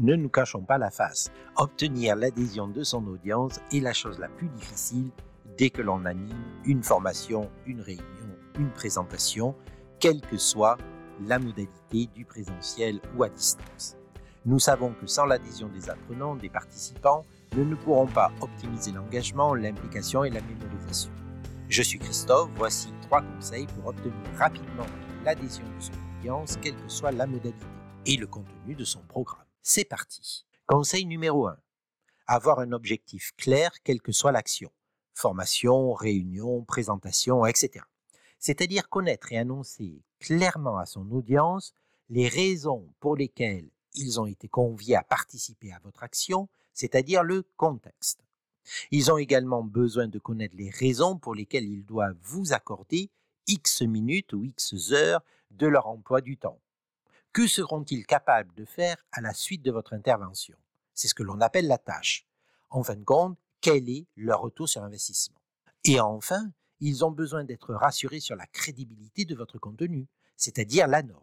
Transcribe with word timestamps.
Ne 0.00 0.16
nous 0.16 0.30
cachons 0.30 0.62
pas 0.62 0.78
la 0.78 0.90
face. 0.90 1.30
Obtenir 1.56 2.16
l'adhésion 2.16 2.66
de 2.66 2.82
son 2.82 3.06
audience 3.06 3.60
est 3.70 3.80
la 3.80 3.92
chose 3.92 4.18
la 4.18 4.28
plus 4.28 4.48
difficile 4.48 5.10
dès 5.58 5.68
que 5.68 5.82
l'on 5.82 6.06
anime 6.06 6.42
une 6.64 6.82
formation, 6.82 7.50
une 7.66 7.82
réunion, 7.82 8.04
une 8.58 8.70
présentation, 8.70 9.54
quelle 9.98 10.22
que 10.22 10.38
soit 10.38 10.78
la 11.26 11.38
modalité 11.38 12.08
du 12.14 12.24
présentiel 12.24 12.98
ou 13.14 13.24
à 13.24 13.28
distance. 13.28 13.98
Nous 14.46 14.58
savons 14.58 14.94
que 14.94 15.06
sans 15.06 15.26
l'adhésion 15.26 15.68
des 15.68 15.90
apprenants, 15.90 16.34
des 16.34 16.48
participants, 16.48 17.26
nous 17.54 17.66
ne 17.66 17.74
pourrons 17.74 18.06
pas 18.06 18.32
optimiser 18.40 18.92
l'engagement, 18.92 19.54
l'implication 19.54 20.24
et 20.24 20.30
la 20.30 20.40
mémorisation. 20.40 21.12
Je 21.68 21.82
suis 21.82 21.98
Christophe, 21.98 22.48
voici 22.56 22.88
trois 23.02 23.20
conseils 23.20 23.66
pour 23.66 23.88
obtenir 23.88 24.14
rapidement 24.38 24.86
l'adhésion 25.26 25.64
de 25.76 25.82
son 25.82 25.92
audience, 26.18 26.56
quelle 26.62 26.76
que 26.76 26.88
soit 26.88 27.12
la 27.12 27.26
modalité 27.26 27.66
et 28.06 28.16
le 28.16 28.26
contenu 28.26 28.74
de 28.74 28.84
son 28.84 29.00
programme. 29.00 29.49
C'est 29.62 29.84
parti. 29.84 30.46
Conseil 30.66 31.04
numéro 31.04 31.46
1. 31.46 31.56
Avoir 32.26 32.60
un 32.60 32.72
objectif 32.72 33.32
clair, 33.36 33.70
quelle 33.84 34.00
que 34.00 34.10
soit 34.10 34.32
l'action. 34.32 34.72
Formation, 35.12 35.92
réunion, 35.92 36.64
présentation, 36.64 37.44
etc. 37.44 37.84
C'est-à-dire 38.38 38.88
connaître 38.88 39.32
et 39.32 39.36
annoncer 39.36 40.02
clairement 40.18 40.78
à 40.78 40.86
son 40.86 41.10
audience 41.10 41.74
les 42.08 42.26
raisons 42.26 42.88
pour 43.00 43.16
lesquelles 43.16 43.68
ils 43.94 44.18
ont 44.18 44.24
été 44.24 44.48
conviés 44.48 44.96
à 44.96 45.02
participer 45.02 45.72
à 45.72 45.80
votre 45.84 46.04
action, 46.04 46.48
c'est-à-dire 46.72 47.22
le 47.22 47.42
contexte. 47.58 48.24
Ils 48.90 49.12
ont 49.12 49.18
également 49.18 49.62
besoin 49.62 50.08
de 50.08 50.18
connaître 50.18 50.56
les 50.56 50.70
raisons 50.70 51.18
pour 51.18 51.34
lesquelles 51.34 51.68
ils 51.68 51.84
doivent 51.84 52.16
vous 52.22 52.54
accorder 52.54 53.10
X 53.46 53.82
minutes 53.82 54.32
ou 54.32 54.44
X 54.44 54.92
heures 54.92 55.22
de 55.50 55.66
leur 55.66 55.86
emploi 55.86 56.22
du 56.22 56.38
temps. 56.38 56.60
Que 57.32 57.46
seront-ils 57.46 58.06
capables 58.06 58.52
de 58.54 58.64
faire 58.64 58.96
à 59.12 59.20
la 59.20 59.32
suite 59.32 59.62
de 59.62 59.70
votre 59.70 59.92
intervention? 59.92 60.56
C'est 60.94 61.06
ce 61.06 61.14
que 61.14 61.22
l'on 61.22 61.40
appelle 61.40 61.68
la 61.68 61.78
tâche. 61.78 62.26
En 62.70 62.82
fin 62.82 62.96
de 62.96 63.04
compte, 63.04 63.38
quel 63.60 63.88
est 63.88 64.08
leur 64.16 64.40
retour 64.40 64.68
sur 64.68 64.82
investissement? 64.82 65.40
Et 65.84 66.00
enfin, 66.00 66.50
ils 66.80 67.04
ont 67.04 67.12
besoin 67.12 67.44
d'être 67.44 67.72
rassurés 67.72 68.18
sur 68.18 68.34
la 68.34 68.48
crédibilité 68.48 69.24
de 69.24 69.36
votre 69.36 69.58
contenu, 69.58 70.08
c'est-à-dire 70.36 70.88
la 70.88 71.04
norme. 71.04 71.22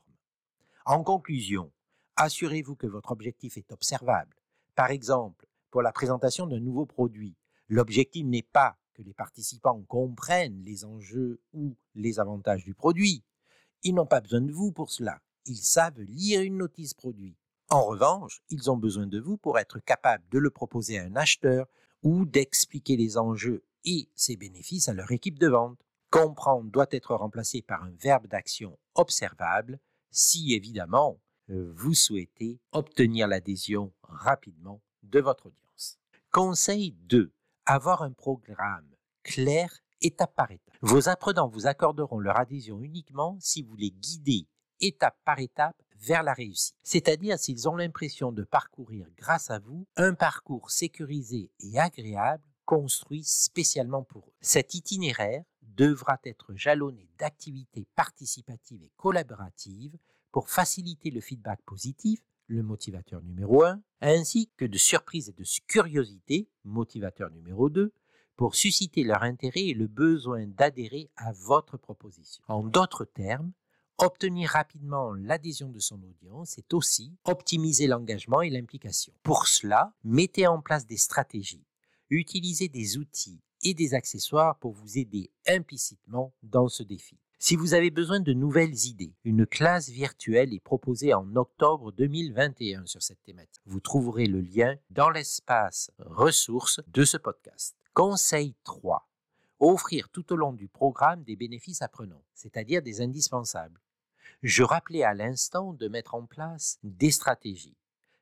En 0.86 1.04
conclusion, 1.04 1.74
assurez-vous 2.16 2.78
que 2.78 2.88
votre 2.88 3.12
objectif 3.12 3.58
est 3.58 3.74
observable. 3.74 4.38
Par 4.76 4.92
exemple, 4.92 5.46
pour 5.72 5.82
la 5.82 5.92
présentation 5.92 6.48
d'un 6.48 6.62
nouveau 6.62 6.86
produit, 6.86 7.36
l'objectif 7.68 8.26
n'est 8.26 8.44
pas 8.44 8.78
que 8.94 9.02
les 9.02 9.14
participants 9.14 9.84
comprennent 9.84 10.64
les 10.64 10.86
enjeux 10.86 11.42
ou 11.52 11.76
les 11.96 12.22
avantages 12.22 12.64
du 12.64 12.74
produit. 12.74 13.26
Ils 13.84 13.94
n'ont 13.94 14.06
pas 14.06 14.22
besoin 14.22 14.42
de 14.42 14.54
vous 14.54 14.72
pour 14.72 14.90
cela. 14.90 15.20
Ils 15.48 15.64
savent 15.64 16.02
lire 16.02 16.42
une 16.42 16.58
notice 16.58 16.94
produit. 16.94 17.38
En 17.70 17.86
revanche, 17.86 18.42
ils 18.50 18.70
ont 18.70 18.76
besoin 18.76 19.08
de 19.08 19.20
vous 19.20 19.38
pour 19.38 19.58
être 19.60 19.80
capables 19.80 20.26
de 20.30 20.40
le 20.40 20.50
proposer 20.50 21.00
à 21.00 21.04
un 21.04 21.16
acheteur 21.16 21.68
ou 22.04 22.26
d'expliquer 22.26 22.98
les 22.98 23.18
enjeux 23.18 23.64
et 23.86 24.10
ses 24.14 24.36
bénéfices 24.36 24.90
à 24.90 24.94
leur 24.94 25.10
équipe 25.12 25.40
de 25.40 25.48
vente. 25.48 25.80
Comprendre 26.10 26.70
doit 26.70 26.88
être 26.92 27.16
remplacé 27.16 27.62
par 27.62 27.84
un 27.84 27.92
verbe 27.92 28.28
d'action 28.28 28.78
observable 28.96 29.80
si 30.12 30.54
évidemment 30.54 31.20
euh, 31.50 31.72
vous 31.74 31.94
souhaitez 31.94 32.60
obtenir 32.74 33.28
l'adhésion 33.28 33.94
rapidement 34.04 34.82
de 35.04 35.22
votre 35.22 35.46
audience. 35.46 35.98
Conseil 36.32 36.92
2. 36.92 37.32
Avoir 37.66 38.02
un 38.02 38.12
programme 38.12 38.90
clair 39.24 39.72
étape 40.02 40.36
par 40.36 40.52
étape. 40.52 40.76
Vos 40.82 41.08
apprenants 41.08 41.48
vous 41.48 41.68
accorderont 41.68 42.20
leur 42.20 42.38
adhésion 42.38 42.82
uniquement 42.82 43.38
si 43.40 43.62
vous 43.62 43.76
les 43.78 43.92
guidez 43.92 44.46
étape 44.82 45.18
par 45.26 45.40
étape 45.40 45.76
vers 46.00 46.24
la 46.24 46.34
réussite. 46.34 46.76
C'est-à-dire 46.84 47.40
s'ils 47.40 47.68
ont 47.68 47.76
l'impression 47.76 48.32
de 48.32 48.44
parcourir 48.44 49.08
grâce 49.18 49.50
à 49.50 49.60
vous 49.60 49.88
un 49.96 50.14
parcours 50.14 50.70
sécurisé 50.70 51.52
et 51.60 51.80
agréable 51.80 52.44
construit 52.66 53.24
spécialement 53.24 54.04
pour 54.04 54.28
eux. 54.28 54.34
Cet 54.42 54.76
itinéraire 54.76 55.44
devra 55.62 56.20
être 56.24 56.54
jalonné 56.56 57.10
d'activités 57.18 57.88
participatives 57.96 58.84
et 58.84 58.92
collaboratives 58.98 59.98
pour 60.32 60.50
faciliter 60.50 61.10
le 61.10 61.22
feedback 61.22 61.62
positif, 61.66 62.20
le 62.48 62.64
motivateur 62.64 63.22
numéro 63.24 63.64
1, 63.64 63.82
ainsi 64.02 64.52
que 64.58 64.66
de 64.66 64.78
surprises 64.78 65.30
et 65.30 65.34
de 65.34 65.44
curiosité, 65.68 66.50
motivateur 66.64 67.30
numéro 67.32 67.70
2, 67.70 67.94
pour 68.36 68.56
susciter 68.56 69.04
leur 69.04 69.24
intérêt 69.24 69.66
et 69.66 69.74
le 69.74 69.88
besoin 69.88 70.46
d'adhérer 70.46 71.10
à 71.16 71.32
votre 71.32 71.78
proposition. 71.78 72.44
En 72.48 72.64
d'autres 72.64 73.06
termes, 73.06 73.52
obtenir 73.98 74.52
rapidement 74.52 75.14
l'adhésion 75.14 75.70
de 75.70 75.80
son 75.80 76.02
audience 76.04 76.58
est 76.58 76.74
aussi 76.74 77.14
optimiser 77.26 77.88
l'engagement 77.88 78.42
et 78.42 78.50
l'implication. 78.50 79.14
Pour 79.24 79.48
cela, 79.48 79.94
mettez 80.04 80.48
en 80.48 80.62
place 80.62 80.86
des 80.86 80.98
stratégies, 80.98 81.66
utilisez 82.10 82.70
des 82.70 82.98
outils 82.98 83.42
et 83.64 83.74
des 83.74 83.94
accessoires 83.94 84.58
pour 84.60 84.74
vous 84.74 84.98
aider 84.98 85.32
implicitement 85.48 86.34
dans 86.44 86.68
ce 86.68 86.84
défi. 86.84 87.18
Si 87.40 87.56
vous 87.56 87.76
avez 87.76 87.92
besoin 87.92 88.20
de 88.20 88.34
nouvelles 88.34 88.86
idées, 88.86 89.14
une 89.24 89.46
classe 89.46 89.90
virtuelle 89.90 90.54
est 90.54 90.60
proposée 90.60 91.14
en 91.14 91.36
octobre 91.36 91.92
2021 91.92 92.88
sur 92.88 93.04
cette 93.04 93.22
thématique. 93.24 93.62
Vous 93.66 93.80
trouverez 93.80 94.26
le 94.26 94.42
lien 94.42 94.76
dans 94.90 95.12
l'espace 95.12 95.92
ressources 96.00 96.82
de 96.88 97.06
ce 97.06 97.18
podcast. 97.18 97.76
Conseil 97.94 98.56
3. 98.64 99.08
Offrir 99.60 100.10
tout 100.10 100.34
au 100.34 100.36
long 100.36 100.54
du 100.54 100.68
programme 100.68 101.24
des 101.24 101.36
bénéfices 101.36 101.84
apprenants, 101.84 102.24
c'est-à-dire 102.34 102.82
des 102.82 103.02
indispensables. 103.02 103.80
Je 104.44 104.64
rappelais 104.64 105.04
à 105.04 105.14
l'instant 105.14 105.74
de 105.74 105.88
mettre 105.88 106.16
en 106.16 106.26
place 106.26 106.80
des 106.84 107.12
stratégies. 107.12 107.78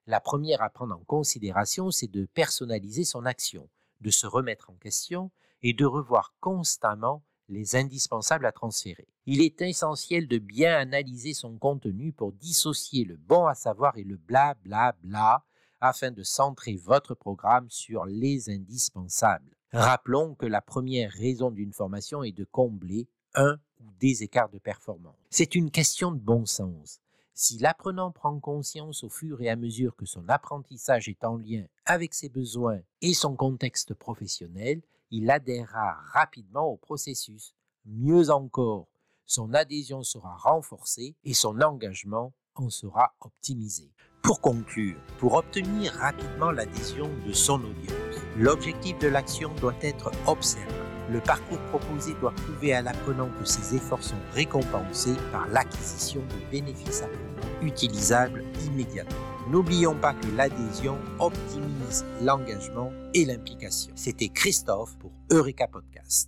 La 0.07 0.19
première 0.19 0.61
à 0.61 0.69
prendre 0.69 0.95
en 0.95 1.03
considération, 1.03 1.91
c'est 1.91 2.11
de 2.11 2.25
personnaliser 2.25 3.05
son 3.05 3.25
action, 3.25 3.69
de 4.01 4.11
se 4.11 4.27
remettre 4.27 4.69
en 4.69 4.75
question 4.75 5.31
et 5.63 5.73
de 5.73 5.85
revoir 5.85 6.33
constamment 6.39 7.23
les 7.49 7.75
indispensables 7.75 8.45
à 8.45 8.51
transférer. 8.51 9.07
Il 9.25 9.41
est 9.41 9.61
essentiel 9.61 10.27
de 10.27 10.37
bien 10.37 10.75
analyser 10.77 11.33
son 11.33 11.57
contenu 11.57 12.11
pour 12.11 12.31
dissocier 12.33 13.03
le 13.03 13.17
bon 13.17 13.47
à 13.47 13.55
savoir 13.55 13.97
et 13.97 14.03
le 14.03 14.17
bla 14.17 14.55
bla 14.63 14.95
bla 15.01 15.43
afin 15.81 16.11
de 16.11 16.23
centrer 16.23 16.75
votre 16.75 17.13
programme 17.15 17.69
sur 17.69 18.05
les 18.05 18.49
indispensables. 18.49 19.55
Rappelons 19.71 20.35
que 20.35 20.45
la 20.45 20.61
première 20.61 21.11
raison 21.11 21.51
d'une 21.51 21.73
formation 21.73 22.23
est 22.23 22.31
de 22.31 22.45
combler 22.45 23.07
un 23.35 23.59
des 23.99 24.23
écarts 24.23 24.49
de 24.49 24.59
performance. 24.59 25.15
C'est 25.29 25.55
une 25.55 25.71
question 25.71 26.11
de 26.11 26.19
bon 26.19 26.45
sens. 26.45 26.99
Si 27.33 27.57
l'apprenant 27.57 28.11
prend 28.11 28.39
conscience 28.39 29.03
au 29.03 29.09
fur 29.09 29.41
et 29.41 29.49
à 29.49 29.57
mesure 29.57 29.95
que 29.95 30.05
son 30.05 30.29
apprentissage 30.29 31.09
est 31.09 31.25
en 31.25 31.35
lien 31.35 31.65
avec 31.85 32.13
ses 32.13 32.29
besoins 32.29 32.79
et 33.01 33.13
son 33.13 33.35
contexte 33.35 33.93
professionnel, 33.93 34.81
il 35.11 35.29
adhérera 35.29 35.97
rapidement 36.13 36.65
au 36.65 36.77
processus. 36.77 37.53
Mieux 37.85 38.29
encore, 38.29 38.87
son 39.25 39.53
adhésion 39.53 40.01
sera 40.01 40.35
renforcée 40.37 41.15
et 41.23 41.33
son 41.33 41.59
engagement 41.61 42.31
en 42.55 42.69
sera 42.69 43.13
optimisé. 43.19 43.91
Pour 44.21 44.39
conclure, 44.39 44.97
pour 45.19 45.33
obtenir 45.33 45.93
rapidement 45.93 46.51
l'adhésion 46.51 47.09
de 47.27 47.33
son 47.33 47.61
audience, 47.63 48.21
l'objectif 48.37 48.97
de 48.99 49.07
l'action 49.07 49.53
doit 49.55 49.75
être 49.81 50.09
observé. 50.25 50.94
Le 51.11 51.19
parcours 51.19 51.59
proposé 51.69 52.13
doit 52.19 52.31
prouver 52.31 52.73
à 52.73 52.81
l'apprenant 52.81 53.29
que 53.39 53.45
ses 53.45 53.75
efforts 53.75 54.03
sont 54.03 54.15
récompensés 54.33 55.15
par 55.31 55.47
l'acquisition 55.47 56.21
de 56.21 56.51
bénéfices 56.51 57.03
apprenants 57.03 57.35
utilisables 57.61 58.43
immédiatement. 58.65 59.15
N'oublions 59.49 59.95
pas 59.95 60.13
que 60.13 60.27
l'adhésion 60.35 60.97
optimise 61.19 62.05
l'engagement 62.21 62.91
et 63.13 63.25
l'implication. 63.25 63.91
C'était 63.95 64.29
Christophe 64.29 64.97
pour 64.97 65.11
Eureka 65.31 65.67
Podcast. 65.67 66.23